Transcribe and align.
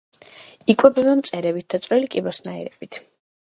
იკვებება 0.73 1.13
მწერებით 1.19 1.67
და 1.75 1.81
წვრილი 1.85 2.11
კიბოსნაირებით. 2.17 3.01